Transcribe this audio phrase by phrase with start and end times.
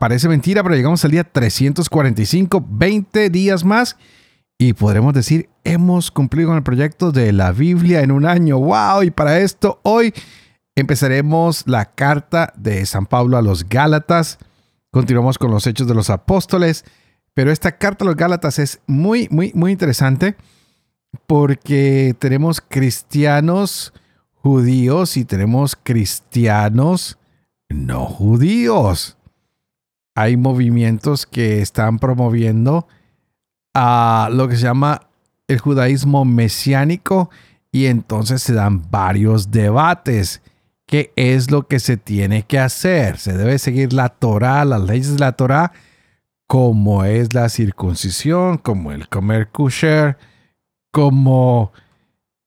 [0.00, 3.98] parece mentira, pero llegamos al día 345, 20 días más,
[4.58, 8.58] y podremos decir, hemos cumplido con el proyecto de la Biblia en un año.
[8.58, 9.02] ¡Wow!
[9.02, 10.14] Y para esto, hoy
[10.74, 14.38] empezaremos la carta de San Pablo a los Gálatas.
[14.90, 16.86] Continuamos con los hechos de los apóstoles,
[17.34, 20.34] pero esta carta a los Gálatas es muy, muy, muy interesante
[21.26, 23.92] porque tenemos cristianos
[24.32, 27.18] judíos y tenemos cristianos
[27.68, 29.18] no judíos.
[30.14, 32.86] Hay movimientos que están promoviendo
[33.74, 35.02] a lo que se llama
[35.48, 37.30] el judaísmo mesiánico
[37.72, 40.42] y entonces se dan varios debates.
[40.86, 43.18] ¿Qué es lo que se tiene que hacer?
[43.18, 45.72] ¿Se debe seguir la Torah, las leyes de la Torah,
[46.48, 50.18] como es la circuncisión, como el comer kosher,
[50.90, 51.72] como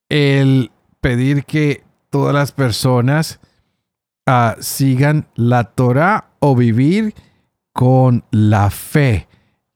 [0.09, 3.39] el pedir que todas las personas
[4.27, 7.16] uh, sigan la Torah o vivir
[7.74, 9.28] con la fe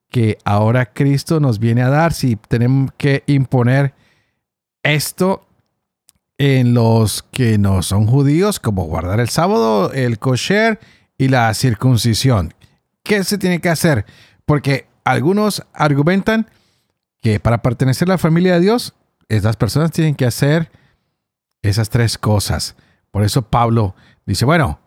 [0.09, 2.13] que ahora Cristo nos viene a dar.
[2.13, 3.93] Si tenemos que imponer
[4.83, 5.45] esto
[6.37, 10.79] en los que no son judíos, como guardar el sábado, el kosher
[11.17, 12.53] y la circuncisión.
[13.03, 14.05] ¿Qué se tiene que hacer?
[14.45, 16.49] Porque algunos argumentan
[17.21, 18.93] que para pertenecer a la familia de Dios,
[19.29, 20.71] estas personas tienen que hacer
[21.61, 22.75] esas tres cosas.
[23.11, 24.79] Por eso Pablo dice, bueno,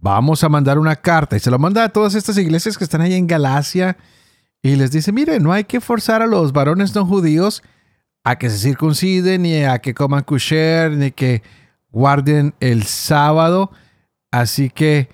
[0.00, 3.00] vamos a mandar una carta y se lo manda a todas estas iglesias que están
[3.00, 3.96] ahí en Galacia
[4.62, 7.62] y les dice, mire, no hay que forzar a los varones no judíos
[8.24, 11.42] a que se circunciden, ni a que coman kusher, ni que
[11.90, 13.70] guarden el sábado.
[14.32, 15.08] Así que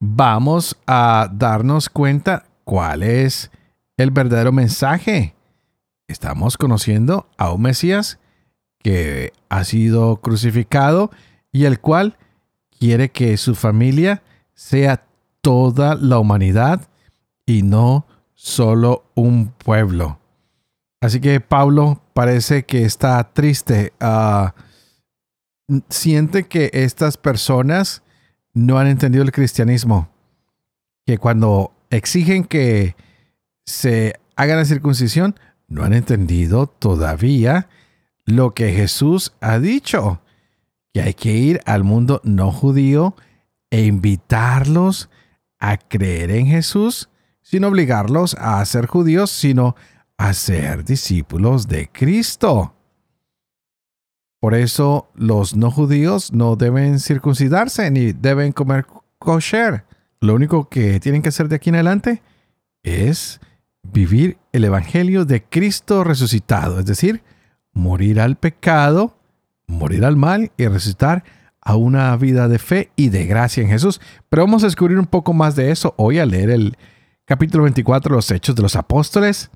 [0.00, 3.52] vamos a darnos cuenta cuál es
[3.96, 5.36] el verdadero mensaje.
[6.08, 8.18] Estamos conociendo a un Mesías
[8.80, 11.12] que ha sido crucificado
[11.52, 12.16] y el cual
[12.78, 14.22] quiere que su familia
[14.58, 15.04] sea
[15.40, 16.88] toda la humanidad
[17.46, 20.18] y no solo un pueblo.
[21.00, 23.92] Así que Pablo parece que está triste.
[24.00, 24.56] Ah,
[25.88, 28.02] siente que estas personas
[28.52, 30.08] no han entendido el cristianismo.
[31.06, 32.96] Que cuando exigen que
[33.64, 35.36] se haga la circuncisión,
[35.68, 37.68] no han entendido todavía
[38.24, 40.20] lo que Jesús ha dicho,
[40.92, 43.14] que hay que ir al mundo no judío
[43.70, 45.10] e invitarlos
[45.58, 47.08] a creer en Jesús
[47.42, 49.74] sin obligarlos a ser judíos, sino
[50.16, 52.74] a ser discípulos de Cristo.
[54.40, 58.86] Por eso los no judíos no deben circuncidarse ni deben comer
[59.18, 59.84] kosher.
[60.20, 62.22] Lo único que tienen que hacer de aquí en adelante
[62.82, 63.40] es
[63.82, 67.22] vivir el Evangelio de Cristo resucitado, es decir,
[67.72, 69.16] morir al pecado,
[69.66, 71.24] morir al mal y resucitar
[71.68, 74.00] a una vida de fe y de gracia en Jesús.
[74.30, 76.78] Pero vamos a descubrir un poco más de eso hoy al leer el
[77.26, 79.50] capítulo 24, los Hechos de los Apóstoles.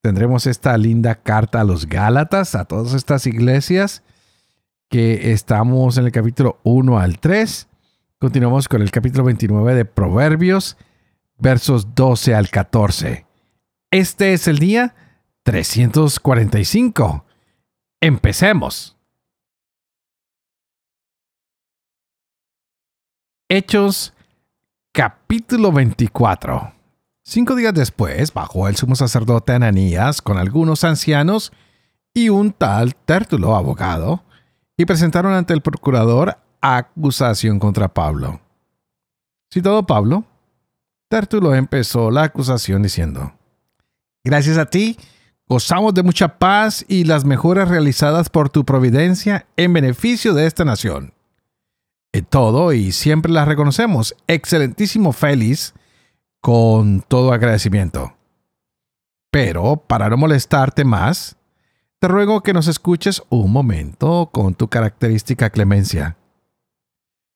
[0.00, 4.02] Tendremos esta linda carta a los Gálatas, a todas estas iglesias,
[4.88, 7.68] que estamos en el capítulo 1 al 3.
[8.18, 10.78] Continuamos con el capítulo 29 de Proverbios,
[11.36, 13.26] versos 12 al 14.
[13.90, 14.94] Este es el día
[15.42, 17.26] 345.
[18.00, 18.96] Empecemos.
[23.50, 24.14] Hechos
[24.92, 26.72] capítulo 24.
[27.22, 31.52] Cinco días después bajó el sumo sacerdote Ananías con algunos ancianos
[32.14, 34.22] y un tal Tértulo, abogado,
[34.78, 38.40] y presentaron ante el procurador acusación contra Pablo.
[39.52, 40.24] Citado Pablo,
[41.10, 43.34] Tértulo empezó la acusación diciendo,
[44.24, 44.96] Gracias a ti,
[45.46, 50.64] gozamos de mucha paz y las mejoras realizadas por tu providencia en beneficio de esta
[50.64, 51.13] nación.
[52.14, 55.74] En todo y siempre las reconocemos, excelentísimo Félix,
[56.40, 58.14] con todo agradecimiento.
[59.32, 61.36] Pero, para no molestarte más,
[61.98, 66.16] te ruego que nos escuches un momento con tu característica clemencia.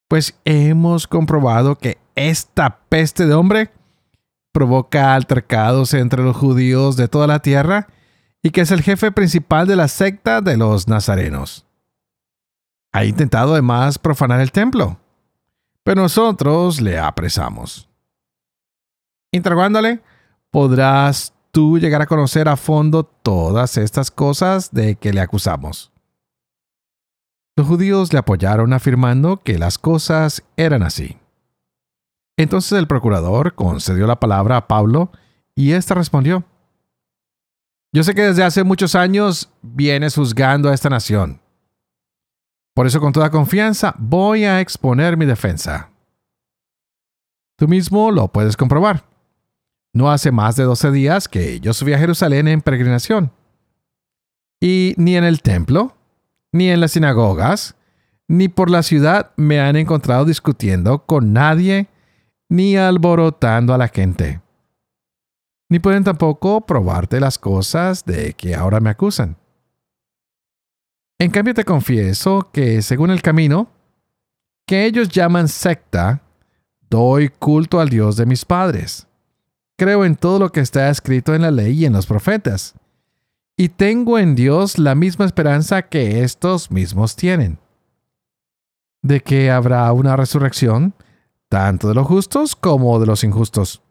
[0.07, 3.73] Pues hemos comprobado que esta peste de hombre
[4.53, 7.89] provoca altercados entre los judíos de toda la tierra
[8.45, 11.68] y que es el jefe principal de la secta de los nazarenos.
[12.93, 14.99] Ha intentado además profanar el templo,
[15.83, 17.89] pero nosotros le apresamos.
[19.31, 20.03] Interrogándole,
[20.51, 25.93] podrás tú llegar a conocer a fondo todas estas cosas de que le acusamos.
[27.57, 31.19] Los judíos le apoyaron afirmando que las cosas eran así.
[32.37, 35.11] Entonces el procurador concedió la palabra a Pablo
[35.57, 36.45] y éste respondió,
[37.93, 41.41] Yo sé que desde hace muchos años vienes juzgando a esta nación.
[42.79, 45.91] Por eso con toda confianza voy a exponer mi defensa.
[47.57, 49.03] Tú mismo lo puedes comprobar.
[49.93, 53.33] No hace más de 12 días que yo subí a Jerusalén en peregrinación.
[54.61, 55.97] Y ni en el templo,
[56.53, 57.75] ni en las sinagogas,
[58.29, 61.89] ni por la ciudad me han encontrado discutiendo con nadie
[62.49, 64.41] ni alborotando a la gente.
[65.69, 69.37] Ni pueden tampoco probarte las cosas de que ahora me acusan.
[71.21, 73.69] En cambio te confieso que según el camino,
[74.67, 76.23] que ellos llaman secta,
[76.89, 79.09] doy culto al Dios de mis padres.
[79.77, 82.75] Creo en todo lo que está escrito en la ley y en los profetas.
[83.57, 87.59] Y tengo en Dios la misma esperanza que estos mismos tienen.
[89.03, 90.95] De que habrá una resurrección,
[91.49, 93.83] tanto de los justos como de los injustos.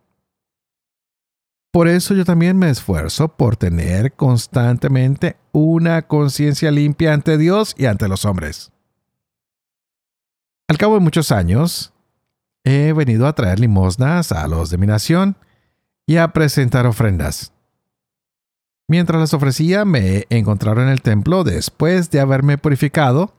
[1.78, 7.86] Por eso yo también me esfuerzo por tener constantemente una conciencia limpia ante Dios y
[7.86, 8.72] ante los hombres.
[10.68, 11.94] Al cabo de muchos años,
[12.64, 15.38] he venido a traer limosnas a los de mi nación
[16.08, 17.54] y a presentar ofrendas.
[18.88, 23.36] Mientras las ofrecía, me encontraron en el templo después de haberme purificado,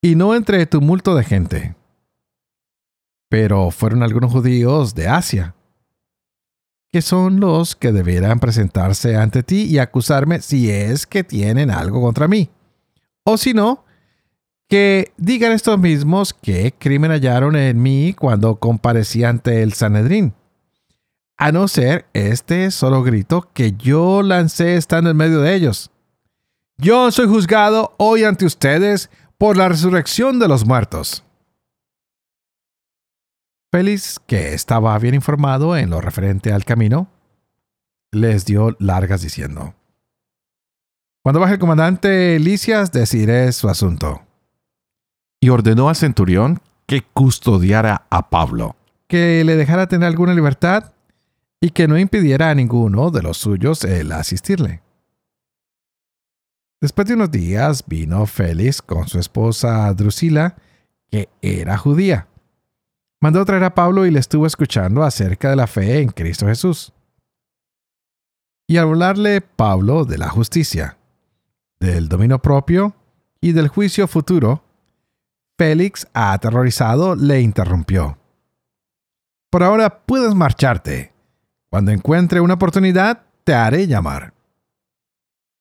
[0.00, 1.74] y no entre tumulto de gente.
[3.28, 5.56] Pero fueron algunos judíos de Asia,
[6.92, 12.02] que son los que debieran presentarse ante ti y acusarme si es que tienen algo
[12.02, 12.50] contra mí.
[13.24, 13.86] O si no,
[14.68, 20.34] que digan estos mismos qué crimen hallaron en mí cuando comparecí ante el Sanedrín.
[21.38, 25.90] A no ser este solo grito que yo lancé estando en medio de ellos.
[26.76, 31.24] Yo soy juzgado hoy ante ustedes por la resurrección de los muertos.
[33.72, 37.08] Félix, que estaba bien informado en lo referente al camino,
[38.10, 39.74] les dio largas diciendo,
[41.22, 44.20] Cuando baje el comandante Licias, decidiré su asunto.
[45.40, 48.76] Y ordenó al centurión que custodiara a Pablo,
[49.08, 50.92] que le dejara tener alguna libertad
[51.58, 54.82] y que no impidiera a ninguno de los suyos el asistirle.
[56.78, 60.56] Después de unos días vino Félix con su esposa Drusila,
[61.08, 62.28] que era judía
[63.22, 66.92] mandó traer a Pablo y le estuvo escuchando acerca de la fe en Cristo Jesús.
[68.66, 70.98] Y al hablarle Pablo de la justicia,
[71.78, 72.96] del dominio propio
[73.40, 74.64] y del juicio futuro,
[75.56, 78.18] Félix, aterrorizado, le interrumpió.
[79.50, 81.12] Por ahora puedes marcharte.
[81.70, 84.34] Cuando encuentre una oportunidad, te haré llamar.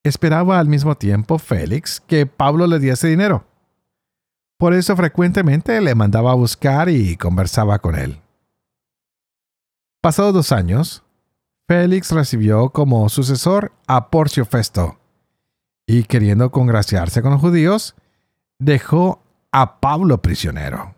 [0.04, 3.46] Esperaba al mismo tiempo Félix que Pablo le diese dinero
[4.62, 8.22] por eso frecuentemente le mandaba a buscar y conversaba con él.
[10.04, 11.04] Pasados dos años,
[11.68, 15.00] Félix recibió como sucesor a Porcio Festo,
[15.88, 17.96] y queriendo congraciarse con los judíos,
[18.60, 20.94] dejó a Pablo prisionero.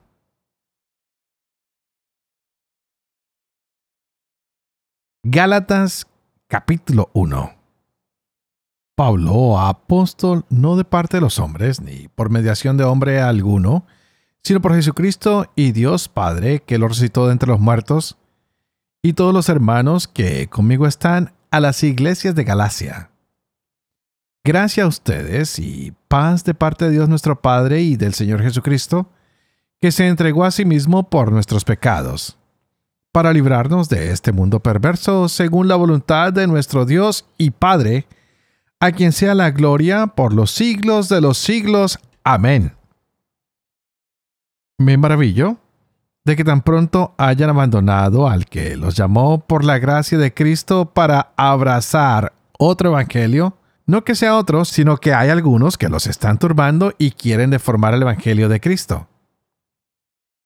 [5.24, 6.06] Gálatas
[6.50, 7.63] capítulo 1
[8.96, 13.86] Pablo, apóstol, no de parte de los hombres, ni por mediación de hombre alguno,
[14.44, 18.18] sino por Jesucristo y Dios Padre, que lo resucitó de entre los muertos,
[19.02, 23.10] y todos los hermanos que conmigo están a las iglesias de Galacia.
[24.46, 29.10] Gracias a ustedes y paz de parte de Dios nuestro Padre y del Señor Jesucristo,
[29.82, 32.38] que se entregó a sí mismo por nuestros pecados,
[33.12, 38.06] para librarnos de este mundo perverso según la voluntad de nuestro Dios y Padre,
[38.84, 42.00] a quien sea la gloria por los siglos de los siglos.
[42.26, 42.74] Amén.
[44.78, 45.56] Me maravillo
[46.26, 50.92] de que tan pronto hayan abandonado al que los llamó por la gracia de Cristo
[50.94, 56.38] para abrazar otro evangelio, no que sea otro, sino que hay algunos que los están
[56.38, 59.08] turbando y quieren deformar el evangelio de Cristo.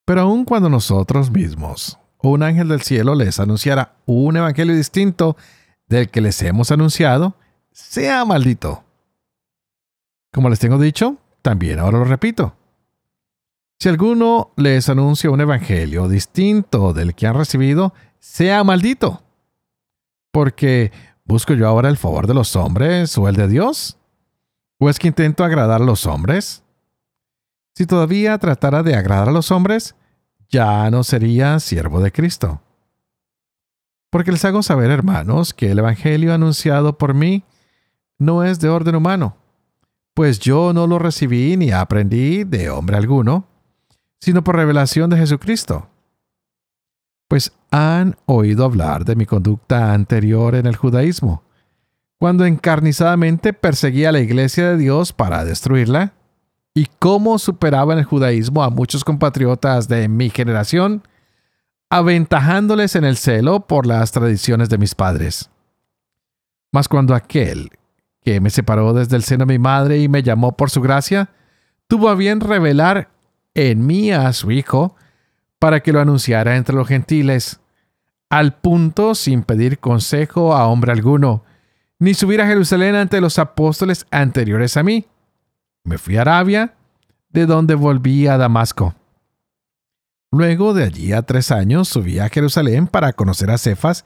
[0.06, 5.36] Pero aun cuando nosotros mismos o un ángel del cielo les anunciara un evangelio distinto
[5.88, 7.36] del que les hemos anunciado,
[7.78, 8.84] sea maldito.
[10.34, 12.56] Como les tengo dicho, también ahora lo repito.
[13.80, 19.22] Si alguno les anuncia un evangelio distinto del que han recibido, sea maldito.
[20.32, 20.92] Porque
[21.24, 24.00] ¿busco yo ahora el favor de los hombres o el de Dios?
[24.80, 26.64] ¿O es que intento agradar a los hombres?
[27.76, 29.96] Si todavía tratara de agradar a los hombres,
[30.50, 32.60] ya no sería siervo de Cristo.
[34.10, 37.44] Porque les hago saber, hermanos, que el Evangelio anunciado por mí
[38.18, 39.38] no es de orden humano,
[40.14, 43.46] pues yo no lo recibí ni aprendí de hombre alguno,
[44.20, 45.90] sino por revelación de Jesucristo.
[47.28, 51.44] Pues han oído hablar de mi conducta anterior en el judaísmo,
[52.18, 56.14] cuando encarnizadamente perseguía a la iglesia de Dios para destruirla,
[56.74, 61.04] y cómo superaba en el judaísmo a muchos compatriotas de mi generación,
[61.90, 65.50] aventajándoles en el celo por las tradiciones de mis padres.
[66.72, 67.72] Mas cuando aquel
[68.28, 71.30] que me separó desde el seno de mi madre y me llamó por su gracia,
[71.88, 73.10] tuvo a bien revelar
[73.54, 74.98] en mí a su Hijo,
[75.60, 77.62] para que lo anunciara entre los gentiles,
[78.30, 81.46] al punto sin pedir consejo a hombre alguno,
[82.00, 85.06] ni subir a Jerusalén ante los apóstoles anteriores a mí.
[85.86, 86.74] Me fui a Arabia,
[87.30, 88.94] de donde volví a Damasco.
[90.34, 94.04] Luego de allí a tres años subí a Jerusalén para conocer a Cefas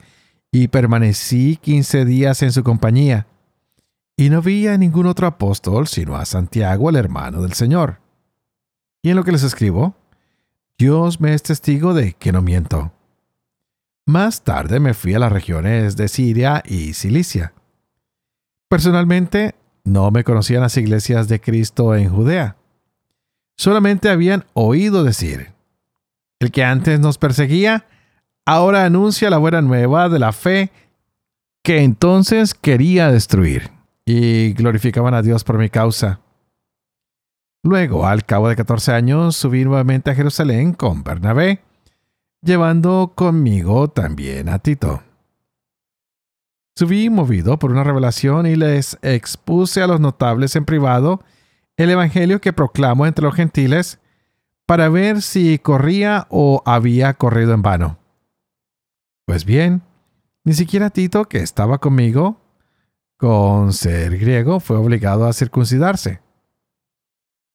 [0.52, 3.26] y permanecí quince días en su compañía.
[4.16, 8.00] Y no vi a ningún otro apóstol sino a Santiago, el hermano del Señor.
[9.02, 9.94] Y en lo que les escribo,
[10.78, 12.92] Dios me es testigo de que no miento.
[14.06, 17.52] Más tarde me fui a las regiones de Siria y Cilicia.
[18.68, 19.54] Personalmente,
[19.84, 22.56] no me conocían las iglesias de Cristo en Judea.
[23.56, 25.52] Solamente habían oído decir,
[26.40, 27.86] el que antes nos perseguía,
[28.44, 30.72] ahora anuncia la buena nueva de la fe
[31.62, 33.70] que entonces quería destruir,
[34.14, 36.20] y glorificaban a Dios por mi causa.
[37.62, 41.62] Luego, al cabo de 14 años, subí nuevamente a Jerusalén con Bernabé,
[42.42, 45.02] llevando conmigo también a Tito.
[46.76, 51.22] Subí movido por una revelación y les expuse a los notables en privado
[51.78, 53.98] el Evangelio que proclamo entre los gentiles
[54.66, 57.98] para ver si corría o había corrido en vano.
[59.24, 59.82] Pues bien,
[60.44, 62.41] ni siquiera Tito, que estaba conmigo,
[63.22, 66.20] con ser griego, fue obligado a circuncidarse.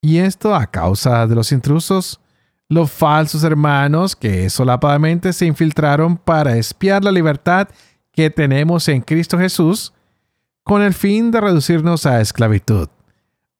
[0.00, 2.22] Y esto a causa de los intrusos,
[2.70, 7.68] los falsos hermanos que solapadamente se infiltraron para espiar la libertad
[8.12, 9.92] que tenemos en Cristo Jesús,
[10.64, 12.88] con el fin de reducirnos a esclavitud,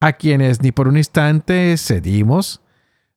[0.00, 2.62] a quienes ni por un instante cedimos,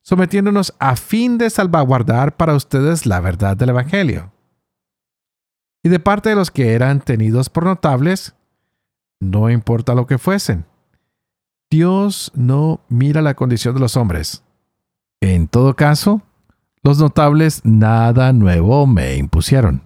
[0.01, 4.33] sometiéndonos a fin de salvaguardar para ustedes la verdad del Evangelio.
[5.81, 8.35] Y de parte de los que eran tenidos por notables,
[9.21, 10.65] no importa lo que fuesen,
[11.69, 14.43] Dios no mira la condición de los hombres.
[15.21, 16.21] En todo caso,
[16.83, 19.83] los notables nada nuevo me impusieron.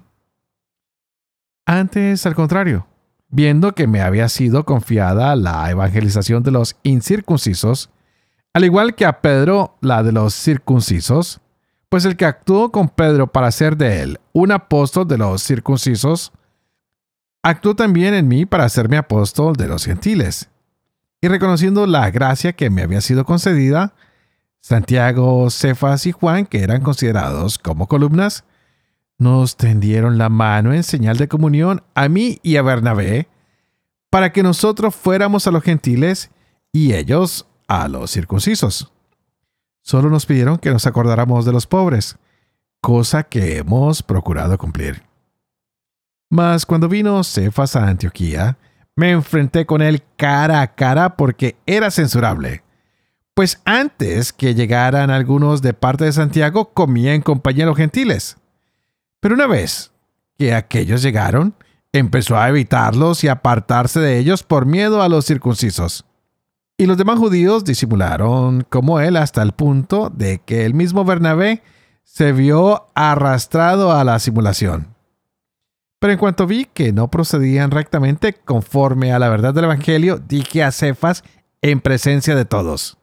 [1.68, 2.88] Antes, al contrario,
[3.28, 7.90] viendo que me había sido confiada la evangelización de los incircuncisos,
[8.54, 11.42] al igual que a Pedro la de los circuncisos,
[11.90, 16.32] pues el que actuó con Pedro para hacer de él un apóstol de los circuncisos,
[17.46, 20.50] actuó también en mí para hacerme apóstol de los gentiles
[21.22, 23.94] y reconociendo la gracia que me había sido concedida,
[24.62, 28.46] Santiago, Cefas y Juan, que eran considerados como columnas,
[29.20, 33.28] nos tendieron la mano en señal de comunión a mí y a Bernabé,
[34.10, 36.32] para que nosotros fuéramos a los gentiles
[36.72, 38.92] y ellos a los circuncisos.
[39.84, 42.18] Solo nos pidieron que nos acordáramos de los pobres,
[42.82, 45.05] cosa que hemos procurado cumplir.
[46.36, 48.58] Mas cuando vino Cefas a Antioquía,
[48.98, 52.62] me enfrenté con él cara a cara porque era censurable.
[53.34, 58.36] Pues antes que llegaran algunos de parte de Santiago, comía en compañeros gentiles.
[59.22, 59.94] Pero una vez
[60.38, 61.56] que aquellos llegaron,
[61.94, 66.04] empezó a evitarlos y apartarse de ellos por miedo a los circuncisos.
[66.78, 71.64] Y los demás judíos disimularon como él hasta el punto de que el mismo Bernabé
[72.04, 74.95] se vio arrastrado a la simulación.
[76.06, 80.64] Pero en cuanto vi que no procedían rectamente conforme a la verdad del Evangelio, dije
[80.64, 81.24] a Cefas
[81.64, 83.00] en presencia de todos,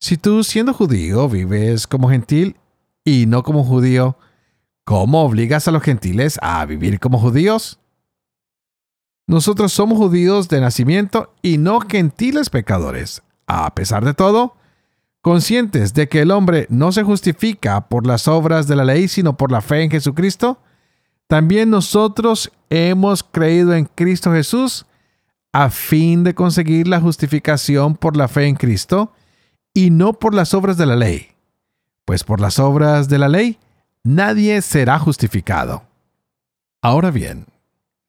[0.00, 2.56] si tú siendo judío vives como gentil
[3.04, 4.16] y no como judío,
[4.86, 7.78] ¿cómo obligas a los gentiles a vivir como judíos?
[9.26, 13.22] Nosotros somos judíos de nacimiento y no gentiles pecadores.
[13.46, 14.56] A pesar de todo,
[15.20, 19.36] conscientes de que el hombre no se justifica por las obras de la ley, sino
[19.36, 20.58] por la fe en Jesucristo,
[21.26, 24.86] también nosotros hemos creído en Cristo Jesús
[25.52, 29.12] a fin de conseguir la justificación por la fe en Cristo
[29.72, 31.28] y no por las obras de la ley.
[32.04, 33.58] Pues por las obras de la ley
[34.02, 35.84] nadie será justificado.
[36.82, 37.46] Ahora bien,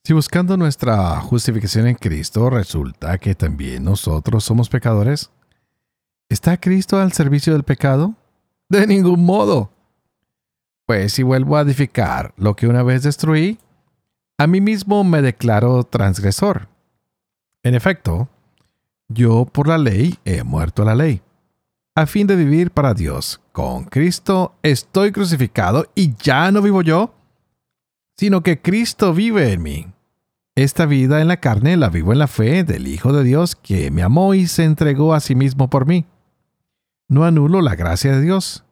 [0.03, 5.31] si buscando nuestra justificación en Cristo resulta que también nosotros somos pecadores,
[6.29, 8.13] ¿está Cristo al servicio del pecado?
[8.69, 9.72] De ningún modo.
[10.85, 13.57] Pues si vuelvo a edificar lo que una vez destruí,
[14.37, 16.67] a mí mismo me declaro transgresor.
[17.63, 18.29] En efecto,
[19.07, 21.21] yo por la ley he muerto a la ley,
[21.95, 23.41] a fin de vivir para Dios.
[23.51, 27.13] Con Cristo estoy crucificado y ya no vivo yo,
[28.17, 29.87] sino que Cristo vive en mí.
[30.55, 33.91] Esta vida en la carne la vivo en la fe del Hijo de Dios que
[33.91, 36.05] me amó y se entregó a sí mismo por mí.
[37.07, 38.63] No anulo la gracia de Dios,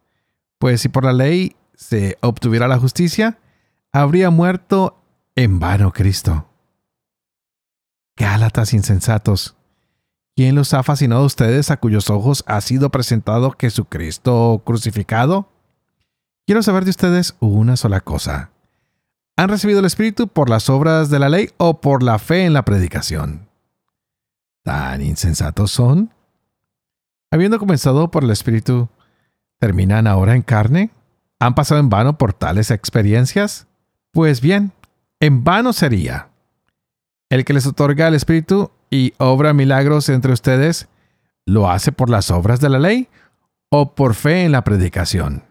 [0.60, 3.40] pues si por la ley se obtuviera la justicia,
[3.92, 5.02] habría muerto
[5.36, 6.48] en vano Cristo.
[8.16, 9.56] Gálatas insensatos,
[10.36, 15.50] ¿quién los ha fascinado a ustedes a cuyos ojos ha sido presentado Jesucristo crucificado?
[16.46, 18.54] Quiero saber de ustedes una sola cosa
[19.36, 22.54] han recibido el Espíritu por las obras de la ley o por la fe en
[22.54, 23.50] la predicación.
[24.64, 26.12] ¿Tan insensatos son?
[27.32, 28.90] Habiendo comenzado por el Espíritu,
[29.60, 30.92] ¿terminan ahora en carne?
[31.44, 33.68] ¿Han pasado en vano por tales experiencias?
[34.12, 34.72] Pues bien,
[35.20, 36.30] en vano sería.
[37.30, 40.88] El que les otorga el Espíritu y obra milagros entre ustedes,
[41.46, 43.10] ¿lo hace por las obras de la ley
[43.70, 45.44] o por fe en la predicación?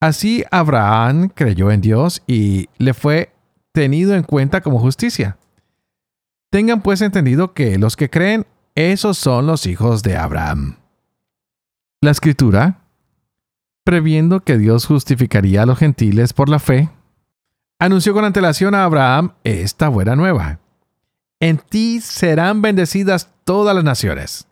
[0.00, 3.34] Así Abraham creyó en Dios y le fue
[3.72, 5.36] tenido en cuenta como justicia.
[6.48, 10.76] Tengan pues entendido que los que creen, esos son los hijos de Abraham.
[12.00, 12.80] La escritura,
[13.90, 16.90] previendo que Dios justificaría a los gentiles por la fe,
[17.78, 20.60] anunció con antelación a Abraham esta buena nueva.
[21.40, 24.46] En ti serán bendecidas todas las naciones.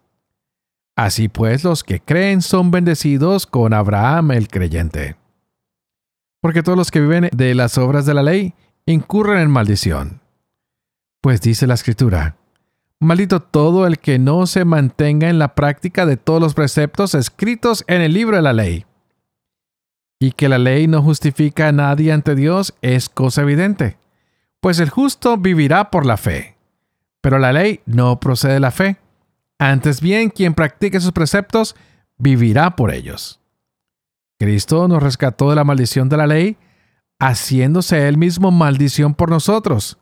[0.96, 5.16] Así pues los que creen son bendecidos con Abraham el creyente
[6.40, 8.54] porque todos los que viven de las obras de la ley
[8.86, 10.20] incurren en maldición.
[11.20, 12.36] Pues dice la escritura,
[13.00, 17.84] maldito todo el que no se mantenga en la práctica de todos los preceptos escritos
[17.86, 18.86] en el libro de la ley.
[20.20, 23.96] Y que la ley no justifica a nadie ante Dios es cosa evidente,
[24.60, 26.56] pues el justo vivirá por la fe.
[27.20, 28.96] Pero la ley no procede de la fe.
[29.58, 31.76] Antes bien, quien practique sus preceptos
[32.16, 33.40] vivirá por ellos.
[34.38, 36.56] Cristo nos rescató de la maldición de la ley,
[37.18, 39.98] haciéndose él mismo maldición por nosotros.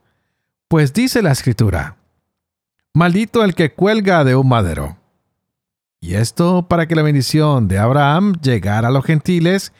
[0.68, 1.96] Pues dice la escritura,
[2.92, 4.98] maldito el que cuelga de un madero.
[6.00, 9.72] Y esto para que la bendición de Abraham llegara a los gentiles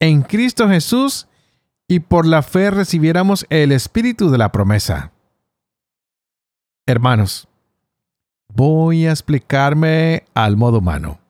[0.00, 1.28] en Cristo Jesús
[1.86, 5.12] y por la fe recibiéramos el espíritu de la promesa.
[6.86, 7.48] Hermanos,
[8.48, 11.20] voy a explicarme al modo humano.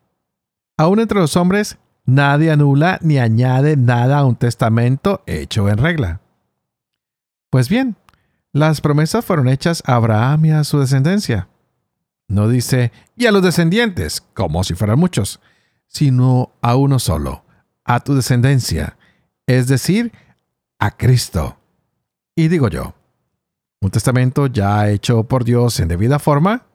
[0.79, 1.79] Aún entre los hombres
[2.11, 6.21] Nadie anula ni añade nada a un testamento hecho en regla.
[7.51, 7.95] Pues bien,
[8.53, 11.49] las promesas fueron hechas a Abraham y a su descendencia.
[12.27, 15.41] No dice, y a los descendientes, como si fueran muchos,
[15.87, 17.45] sino a uno solo,
[17.91, 18.97] a tu descendencia,
[19.49, 20.13] es decir,
[20.79, 21.57] a Cristo.
[22.37, 22.95] Y digo yo,
[23.81, 26.67] un testamento ya hecho por Dios en debida forma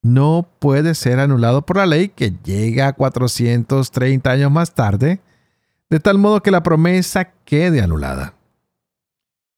[0.00, 5.20] no puede ser anulado por la ley que llega 430 años más tarde,
[5.90, 8.32] de tal modo que la promesa quede anulada.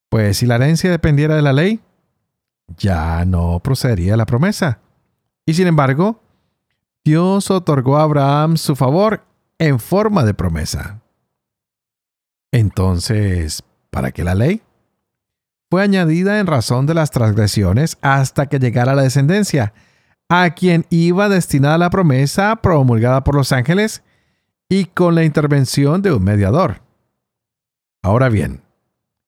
[0.09, 1.79] Pues si la herencia dependiera de la ley,
[2.77, 4.81] ya no procedería la promesa.
[5.47, 6.21] Y sin embargo,
[7.05, 9.23] Dios otorgó a Abraham su favor
[9.63, 11.03] en forma de promesa.
[12.51, 14.61] Entonces, ¿para qué la ley?
[15.71, 19.73] Fue añadida en razón de las transgresiones hasta que llegara la descendencia,
[20.29, 24.03] a quien iba destinada la promesa promulgada por los ángeles
[24.69, 26.83] y con la intervención de un mediador.
[28.03, 28.65] Ahora bien,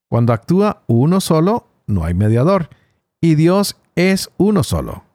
[0.09, 2.69] cuando actúa uno solo, no hay mediador,
[3.21, 5.05] y Dios es uno solo.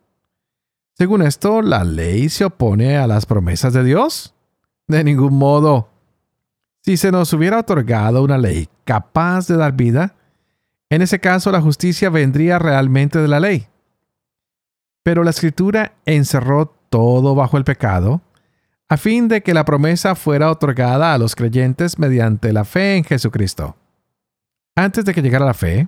[0.96, 4.34] Según esto, ¿la ley se opone a las promesas de Dios?
[4.90, 5.88] De ningún modo.
[6.82, 10.16] Si se nos hubiera otorgado una ley capaz de dar vida,
[10.88, 13.68] en ese caso la justicia vendría realmente de la ley.
[15.04, 18.20] Pero la escritura encerró todo bajo el pecado,
[18.88, 23.04] a fin de que la promesa fuera otorgada a los creyentes mediante la fe en
[23.04, 23.76] Jesucristo.
[24.74, 25.86] Antes de que llegara la fe,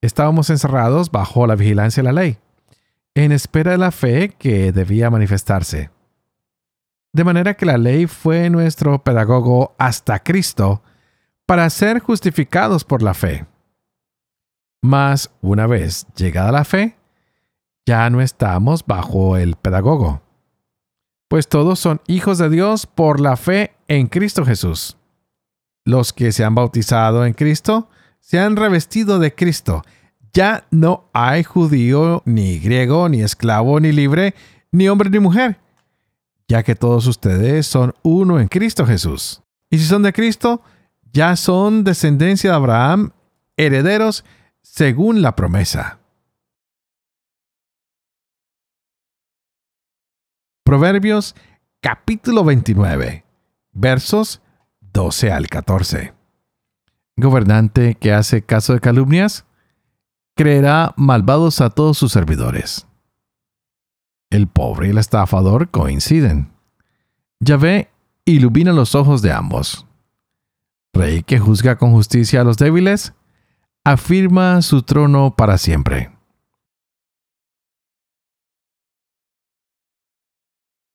[0.00, 2.38] estábamos encerrados bajo la vigilancia de la ley,
[3.14, 5.93] en espera de la fe que debía manifestarse.
[7.14, 10.82] De manera que la ley fue nuestro pedagogo hasta Cristo
[11.46, 13.46] para ser justificados por la fe.
[14.82, 16.96] Mas, una vez llegada la fe,
[17.86, 20.22] ya no estamos bajo el pedagogo,
[21.28, 24.96] pues todos son hijos de Dios por la fe en Cristo Jesús.
[25.84, 29.84] Los que se han bautizado en Cristo se han revestido de Cristo.
[30.32, 34.34] Ya no hay judío, ni griego, ni esclavo, ni libre,
[34.72, 35.60] ni hombre, ni mujer,
[36.48, 39.42] ya que todos ustedes son uno en Cristo Jesús.
[39.70, 40.62] Y si son de Cristo,
[41.12, 43.12] ya son descendencia de Abraham
[43.56, 44.24] herederos
[44.62, 45.98] según la promesa.
[50.64, 51.34] Proverbios
[51.80, 53.24] capítulo 29,
[53.72, 54.40] versos
[54.80, 56.14] 12 al 14.
[57.16, 59.44] Gobernante que hace caso de calumnias,
[60.34, 62.86] creerá malvados a todos sus servidores.
[64.34, 66.50] El pobre y el estafador coinciden.
[67.38, 67.92] Yahvé
[68.24, 69.86] ilumina los ojos de ambos.
[70.92, 73.14] Rey que juzga con justicia a los débiles,
[73.84, 76.10] afirma su trono para siempre.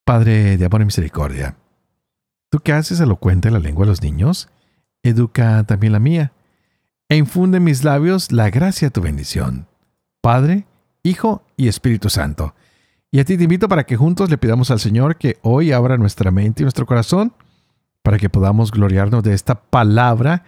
[0.04, 1.56] Padre de amor y misericordia,
[2.50, 4.50] tú que haces elocuente la lengua de los niños,
[5.02, 6.34] educa también la mía,
[7.08, 9.70] e infunde en mis labios la gracia de tu bendición.
[10.20, 10.68] Padre,
[11.04, 12.54] Hijo y Espíritu Santo.
[13.12, 15.98] Y a ti te invito para que juntos le pidamos al Señor que hoy abra
[15.98, 17.34] nuestra mente y nuestro corazón
[18.04, 20.44] para que podamos gloriarnos de esta palabra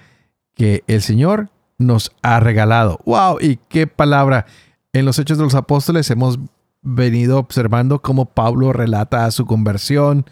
[0.53, 2.99] que el Señor nos ha regalado.
[3.05, 3.39] ¡Wow!
[3.41, 4.45] ¿Y qué palabra?
[4.93, 6.39] En los Hechos de los Apóstoles hemos
[6.81, 10.25] venido observando cómo Pablo relata su conversión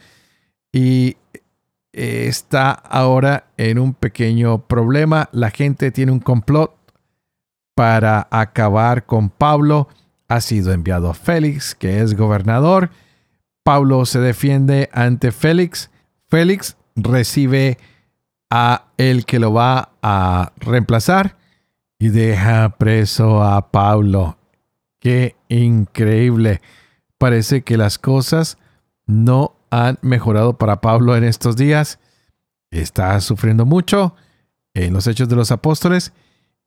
[0.72, 1.18] y
[1.94, 5.30] está ahora en un pequeño problema.
[5.32, 6.76] La gente tiene un complot
[7.76, 9.88] para acabar con Pablo.
[10.30, 12.92] Ha sido enviado a Félix, que es gobernador.
[13.64, 15.92] Pablo se defiende ante Félix.
[16.28, 17.78] Félix recibe
[18.50, 21.38] a el que lo va a reemplazar
[22.00, 24.38] y deja preso a Pablo.
[25.00, 26.62] Qué increíble.
[27.18, 28.58] Parece que las cosas
[29.06, 32.00] no han mejorado para Pablo en estos días.
[32.72, 34.16] Está sufriendo mucho
[34.74, 36.14] en los Hechos de los Apóstoles.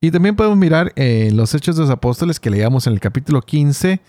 [0.04, 3.40] Y también podemos mirar en los Hechos de los Apóstoles que leíamos en el capítulo
[3.40, 4.00] 15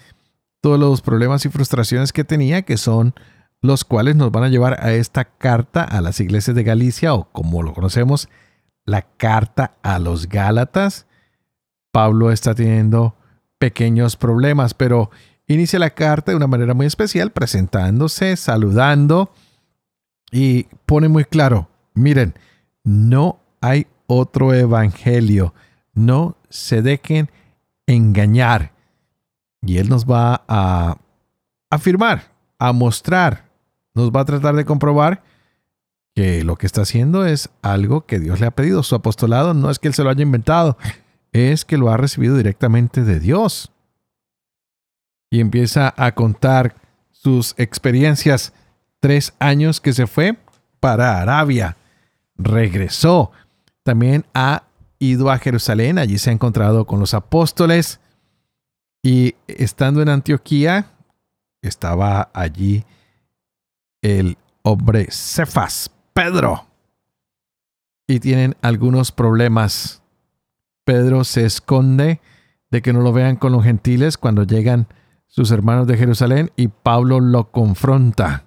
[0.60, 3.14] todos los problemas y frustraciones que tenía, que son
[3.62, 7.32] los cuales nos van a llevar a esta carta a las iglesias de Galicia, o
[7.32, 8.28] como lo conocemos,
[8.86, 11.06] la carta a los Gálatas.
[11.92, 13.16] Pablo está teniendo
[13.60, 15.12] pequeños problemas, pero
[15.46, 19.32] inicia la carta de una manera muy especial, presentándose, saludando
[20.32, 22.34] y pone muy claro, miren,
[22.84, 25.54] no hay otro evangelio,
[25.94, 27.30] no se dejen
[27.88, 28.74] engañar.
[29.62, 30.98] Y Él nos va a
[31.70, 33.50] afirmar, a mostrar,
[33.94, 35.24] nos va a tratar de comprobar
[36.16, 38.84] que lo que está haciendo es algo que Dios le ha pedido.
[38.84, 40.78] Su apostolado no es que Él se lo haya inventado,
[41.32, 43.72] es que lo ha recibido directamente de Dios
[45.34, 46.76] y empieza a contar
[47.12, 48.54] sus experiencias.
[49.00, 50.38] Tres años que se fue
[50.80, 51.76] para Arabia.
[52.38, 53.32] Regresó.
[53.82, 54.64] También ha
[55.12, 55.98] ido a Jerusalén.
[55.98, 58.00] Allí se ha encontrado con los apóstoles.
[59.02, 60.92] Y estando en Antioquía,
[61.62, 62.86] estaba allí
[64.02, 66.68] el hombre Cefas, Pedro.
[68.08, 70.02] Y tienen algunos problemas.
[70.86, 72.22] Pedro se esconde
[72.70, 74.88] de que no lo vean con los gentiles cuando llegan
[75.28, 78.46] sus hermanos de Jerusalén y Pablo lo confronta.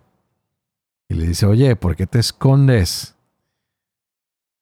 [1.08, 3.16] Y le dice, oye, ¿por qué te escondes?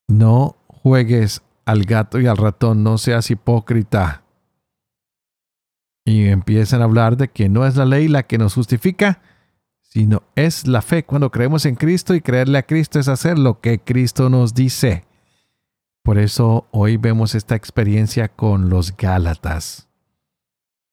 [0.08, 4.22] No juegues al gato y al ratón, no seas hipócrita.
[6.04, 9.22] Y empiezan a hablar de que no es la ley la que nos justifica,
[9.80, 13.60] sino es la fe cuando creemos en Cristo y creerle a Cristo es hacer lo
[13.60, 15.04] que Cristo nos dice.
[16.02, 19.88] Por eso hoy vemos esta experiencia con los Gálatas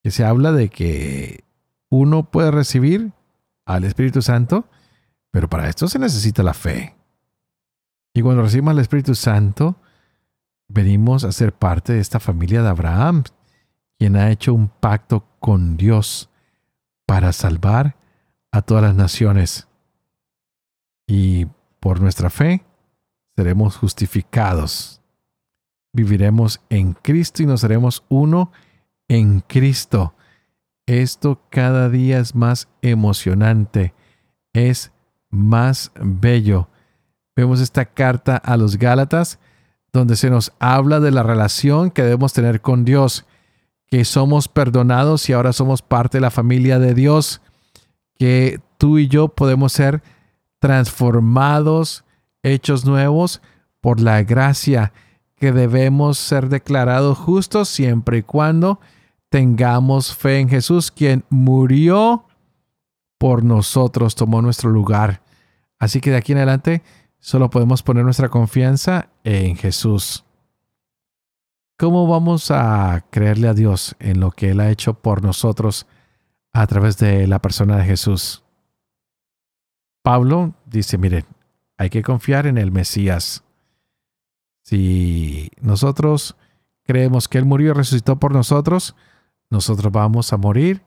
[0.04, 1.44] que se habla de que
[1.90, 3.12] uno puede recibir
[3.66, 4.66] al Espíritu Santo,
[5.32, 6.96] pero para esto se necesita la fe.
[8.14, 9.78] Y cuando recibimos al Espíritu Santo,
[10.74, 13.24] venimos a ser parte de esta familia de Abraham,
[13.98, 16.30] quien ha hecho un pacto con Dios
[17.06, 17.98] para salvar
[18.52, 19.68] a todas las naciones.
[21.08, 21.48] Y
[21.80, 22.64] por nuestra fe
[23.36, 25.02] seremos justificados.
[25.94, 28.52] Viviremos en Cristo y nos haremos uno
[29.10, 30.16] en Cristo.
[30.86, 33.94] Esto cada día es más emocionante,
[34.54, 34.94] es
[35.30, 36.70] más bello.
[37.36, 39.40] Vemos esta carta a los Gálatas
[39.94, 43.26] donde se nos habla de la relación que debemos tener con Dios,
[43.88, 47.42] que somos perdonados y ahora somos parte de la familia de Dios,
[48.18, 50.02] que tú y yo podemos ser
[50.60, 52.06] transformados,
[52.44, 53.42] hechos nuevos
[53.82, 54.94] por la gracia,
[55.36, 58.80] que debemos ser declarados justos siempre y cuando
[59.30, 62.26] tengamos fe en Jesús, quien murió
[63.18, 65.22] por nosotros, tomó nuestro lugar.
[65.80, 66.84] Así que de aquí en adelante
[67.22, 70.26] solo podemos poner nuestra confianza en Jesús.
[71.78, 75.88] ¿Cómo vamos a creerle a Dios en lo que Él ha hecho por nosotros
[76.52, 78.44] a través de la persona de Jesús?
[80.04, 81.26] Pablo dice, miren,
[81.78, 83.44] hay que confiar en el Mesías.
[84.64, 86.36] Si nosotros
[86.84, 88.96] creemos que Él murió y resucitó por nosotros,
[89.50, 90.84] nosotros vamos a morir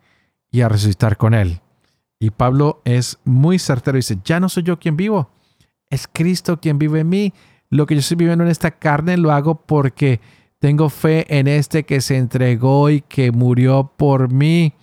[0.50, 1.60] y a resucitar con Él.
[2.18, 5.30] Y Pablo es muy certero dice, ya no soy yo quien vivo,
[5.94, 7.34] es Cristo quien vive en mí.
[7.70, 10.20] Lo que yo estoy viviendo en esta carne lo hago porque
[10.58, 14.74] tengo fe en este que se entregó y que murió por mí.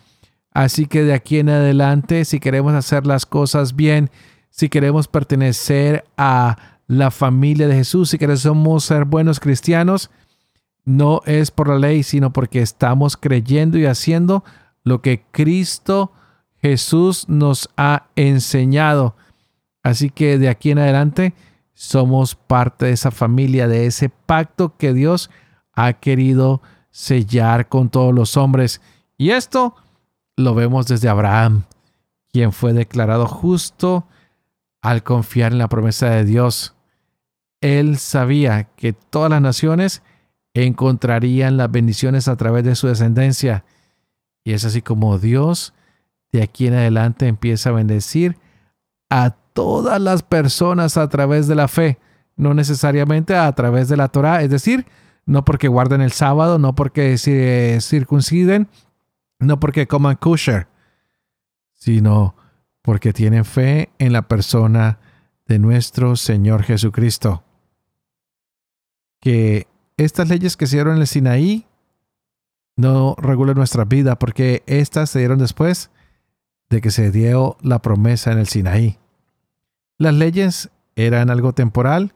[0.52, 4.10] Así que de aquí en adelante, si queremos hacer las cosas bien,
[4.50, 10.12] si queremos pertenecer a la familia de Jesús, si queremos ser buenos cristianos,
[10.84, 14.44] no es por la ley, sino porque estamos creyendo y haciendo
[14.84, 16.12] lo que Cristo
[16.62, 19.16] Jesús nos ha enseñado.
[19.84, 21.34] Así que de aquí en adelante
[21.74, 25.30] somos parte de esa familia, de ese pacto que Dios
[25.74, 28.82] ha querido sellar con todos los hombres.
[29.18, 29.76] Y esto
[30.38, 31.64] lo vemos desde Abraham,
[32.32, 34.06] quien fue declarado justo
[34.82, 36.76] al confiar en la promesa de Dios.
[37.62, 40.04] Él sabía que todas las naciones
[40.54, 43.64] encontrarían las bendiciones a través de su descendencia.
[44.44, 45.74] Y es así como Dios
[46.32, 48.38] de aquí en adelante empieza a bendecir
[49.10, 52.00] a todas las personas a través de la fe,
[52.36, 54.86] no necesariamente a través de la Torah, es decir,
[55.26, 58.68] no porque guarden el sábado, no porque se circunciden,
[59.40, 60.68] no porque coman kosher,
[61.74, 62.36] sino
[62.82, 65.00] porque tienen fe en la persona
[65.48, 67.44] de nuestro Señor Jesucristo.
[69.20, 71.68] Que estas leyes que se dieron en el Sinaí
[72.76, 75.92] no regulan nuestra vida porque estas se dieron después
[76.70, 78.98] de que se dio la promesa en el Sinaí.
[80.02, 82.16] Las leyes eran algo temporal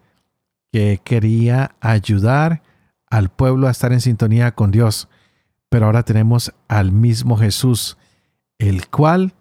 [0.72, 2.64] que quería ayudar
[3.12, 5.08] al pueblo a estar en sintonía con Dios.
[5.70, 8.00] Pero ahora tenemos al mismo Jesús,
[8.58, 9.36] el cual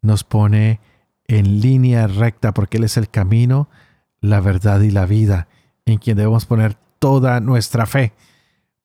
[0.00, 0.78] nos pone
[1.26, 3.68] en línea recta porque Él es el camino,
[4.20, 5.48] la verdad y la vida,
[5.84, 8.12] en quien debemos poner toda nuestra fe.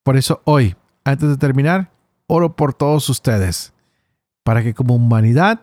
[0.02, 1.92] Por eso hoy, antes de terminar,
[2.26, 3.74] oro por todos ustedes,
[4.42, 5.62] para que como humanidad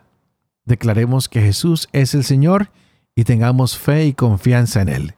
[0.64, 2.70] declaremos que Jesús es el Señor
[3.14, 5.14] y tengamos fe y confianza en Él.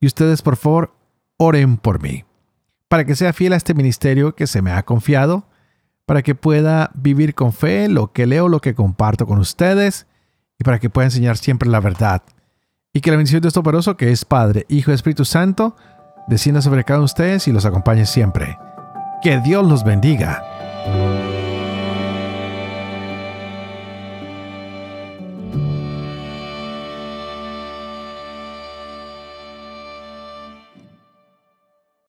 [0.00, 0.94] Y ustedes, por favor,
[1.36, 2.24] oren por mí
[2.88, 5.48] para que sea fiel a este ministerio que se me ha confiado,
[6.04, 10.06] para que pueda vivir con fe lo que leo, lo que comparto con ustedes,
[10.58, 12.22] y para que pueda enseñar siempre la verdad.
[12.92, 15.76] Y que la bendición de Dios que es Padre, Hijo y Espíritu Santo,
[16.28, 18.56] descienda sobre cada uno de ustedes y los acompañe siempre.
[19.22, 20.65] Que Dios los bendiga.